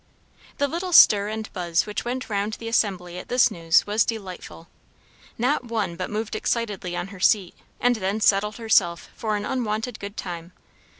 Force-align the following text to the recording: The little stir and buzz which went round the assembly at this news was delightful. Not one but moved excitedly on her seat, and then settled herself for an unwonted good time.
The 0.57 0.67
little 0.67 0.93
stir 0.93 1.27
and 1.27 1.47
buzz 1.53 1.85
which 1.85 2.03
went 2.03 2.27
round 2.27 2.53
the 2.53 2.67
assembly 2.67 3.19
at 3.19 3.27
this 3.29 3.51
news 3.51 3.85
was 3.85 4.03
delightful. 4.03 4.67
Not 5.37 5.65
one 5.65 5.95
but 5.95 6.09
moved 6.09 6.35
excitedly 6.35 6.95
on 6.97 7.09
her 7.09 7.19
seat, 7.19 7.53
and 7.79 7.97
then 7.97 8.19
settled 8.19 8.57
herself 8.57 9.09
for 9.15 9.35
an 9.35 9.45
unwonted 9.45 9.99
good 9.99 10.17
time. 10.17 10.53